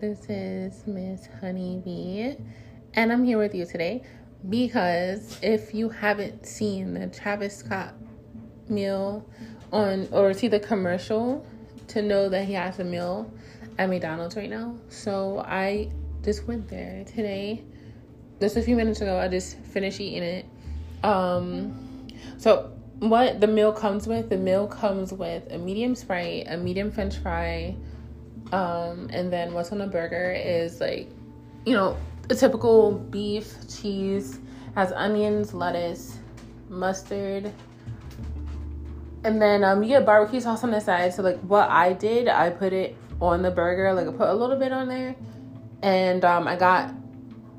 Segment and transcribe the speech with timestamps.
[0.00, 2.36] this is Miss Honeybee,
[2.94, 4.04] and I'm here with you today
[4.48, 7.94] because if you haven't seen the Travis Scott
[8.68, 9.28] meal
[9.72, 11.44] on or see the commercial
[11.88, 13.32] to know that he has a meal
[13.78, 14.76] at McDonald's right now.
[14.88, 15.90] So I
[16.22, 17.64] just went there today.
[18.40, 20.46] Just a few minutes ago, I just finished eating it.
[21.02, 22.06] Um,
[22.36, 22.70] so
[23.00, 24.30] what the meal comes with?
[24.30, 27.74] The meal comes with a medium Sprite, a medium French fry,
[28.52, 31.10] um, and then what's on a burger is like,
[31.66, 31.96] you know,
[32.30, 34.40] a typical beef, cheese,
[34.74, 36.18] has onions, lettuce,
[36.68, 37.52] mustard,
[39.24, 41.12] and then um, you get barbecue sauce on the side.
[41.12, 44.34] So like what I did, I put it on the burger, like I put a
[44.34, 45.14] little bit on there,
[45.82, 46.94] and um, I got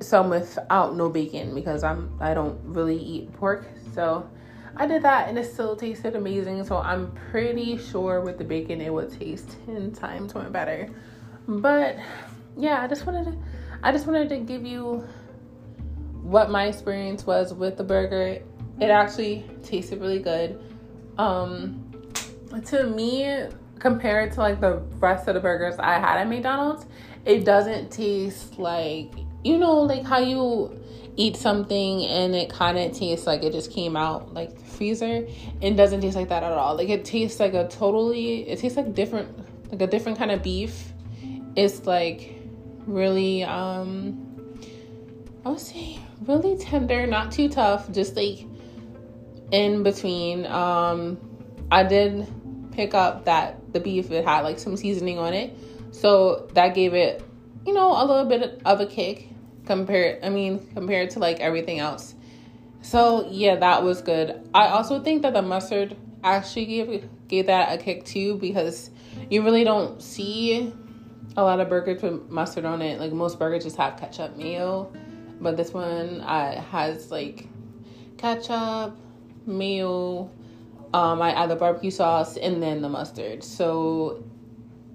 [0.00, 4.28] some without no bacon because I'm I don't really eat pork, so
[4.76, 6.64] I did that and it still tasted amazing.
[6.64, 10.88] So I'm pretty sure with the bacon it would taste ten times more better.
[11.46, 11.98] But
[12.56, 13.38] yeah, I just wanted to
[13.82, 15.06] I just wanted to give you
[16.22, 18.42] what my experience was with the burger.
[18.80, 20.58] It actually tasted really good.
[21.18, 21.88] Um
[22.66, 23.46] to me,
[23.78, 26.86] compared to like the rest of the burgers I had at McDonald's,
[27.24, 29.12] it doesn't taste like
[29.44, 30.80] you know like how you
[31.16, 35.26] eat something and it kind of tastes like it just came out like the freezer
[35.60, 36.74] it doesn't taste like that at all.
[36.76, 40.42] Like it tastes like a totally it tastes like different like a different kind of
[40.42, 40.92] beef.
[41.54, 42.34] It's like
[42.86, 44.28] really um
[45.44, 48.46] i would say really tender not too tough just like
[49.50, 50.46] in between.
[50.46, 51.18] Um
[51.70, 52.26] i did
[52.72, 55.54] pick up that the beef it had like some seasoning on it.
[55.90, 57.22] So that gave it
[57.66, 59.28] you know a little bit of a kick
[59.64, 62.14] compared I mean compared to like everything else.
[62.82, 64.48] So yeah, that was good.
[64.54, 68.90] I also think that the mustard actually gave gave that a kick too because
[69.30, 70.72] you really don't see
[71.36, 73.00] a lot of burgers with mustard on it.
[73.00, 74.92] Like most burgers just have ketchup mayo,
[75.40, 77.48] but this one uh, has like
[78.18, 78.96] ketchup,
[79.46, 80.30] mayo.
[80.94, 83.42] Um, I add the barbecue sauce and then the mustard.
[83.42, 84.22] So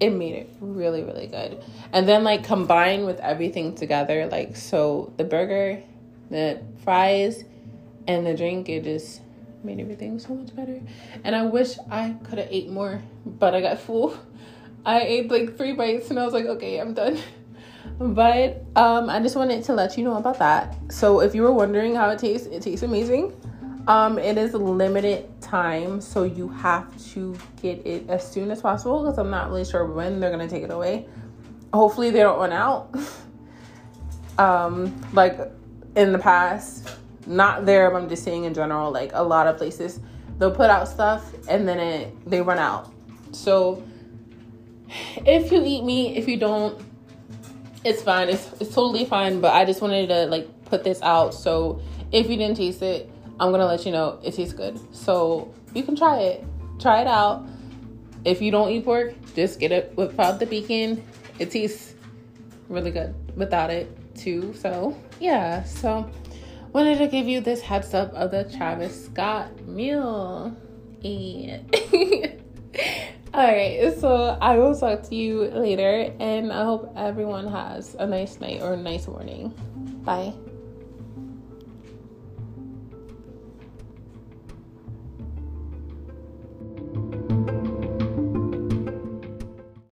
[0.00, 1.62] it made it really really good.
[1.92, 5.82] And then like combined with everything together like so the burger
[6.30, 7.44] the fries
[8.06, 9.20] and the drink it just
[9.62, 10.80] made everything so much better.
[11.22, 14.16] And i wish i could have ate more but i got full.
[14.86, 17.18] I ate like three bites and i was like okay i'm done.
[17.98, 20.76] But um i just wanted to let you know about that.
[20.90, 23.32] So if you were wondering how it tastes it tastes amazing.
[23.86, 29.04] Um, it is limited time, so you have to get it as soon as possible
[29.04, 31.06] because I'm not really sure when they're gonna take it away.
[31.72, 32.92] Hopefully, they don't run out.
[34.38, 35.38] um, like
[35.94, 36.96] in the past,
[37.28, 40.00] not there, but I'm just saying in general, like a lot of places,
[40.38, 42.92] they'll put out stuff and then it they run out.
[43.30, 43.84] So
[45.24, 46.82] if you eat meat, if you don't,
[47.84, 48.28] it's fine.
[48.28, 49.40] It's it's totally fine.
[49.40, 53.08] But I just wanted to like put this out so if you didn't taste it
[53.40, 54.78] I'm gonna let you know it tastes good.
[54.94, 56.44] So you can try it.
[56.78, 57.46] Try it out.
[58.24, 61.04] If you don't eat pork, just get it without the bacon.
[61.38, 61.94] It tastes
[62.68, 64.54] really good without it too.
[64.54, 65.64] So yeah.
[65.64, 66.10] So
[66.72, 70.56] wanted to give you this heads up of the Travis Scott meal.
[71.02, 71.76] And
[73.34, 78.06] All right, so I will talk to you later, and I hope everyone has a
[78.06, 79.48] nice night or a nice morning.
[80.04, 80.32] Bye.